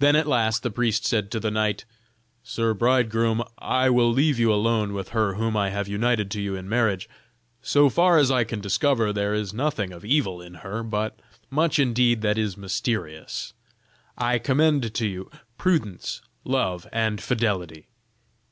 Then 0.00 0.16
at 0.16 0.26
last 0.26 0.64
the 0.64 0.72
priest 0.72 1.04
said 1.06 1.30
to 1.30 1.38
the 1.38 1.52
knight: 1.52 1.84
"Sir 2.42 2.74
bridegroom, 2.74 3.44
I 3.58 3.88
will 3.88 4.10
leave 4.12 4.40
you 4.40 4.52
alone 4.52 4.92
with 4.92 5.10
her 5.10 5.34
whom 5.34 5.56
I 5.56 5.70
have 5.70 5.86
united 5.86 6.32
to 6.32 6.40
you 6.40 6.56
in 6.56 6.68
marriage. 6.68 7.08
So 7.62 7.88
far 7.88 8.18
as 8.18 8.28
I 8.28 8.42
can 8.42 8.60
discover 8.60 9.12
there 9.12 9.34
is 9.34 9.54
nothing 9.54 9.92
of 9.92 10.04
evil 10.04 10.42
in 10.42 10.54
her, 10.66 10.82
but 10.82 11.20
much 11.48 11.78
indeed 11.78 12.22
that 12.22 12.36
is 12.38 12.56
mysterious. 12.56 13.54
I 14.18 14.40
commend 14.40 14.92
to 14.92 15.06
you 15.06 15.30
prudence, 15.58 16.22
love, 16.42 16.88
and 16.90 17.20
fidelity." 17.20 17.86